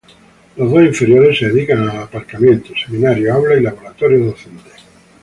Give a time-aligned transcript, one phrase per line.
[0.55, 4.73] Los dos inferiores se dedican al aparcamiento, seminarios, aulas y laboratorios docentes.